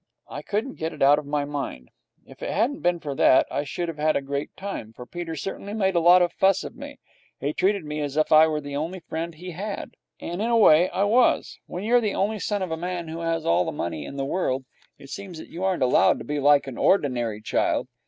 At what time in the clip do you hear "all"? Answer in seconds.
13.45-13.63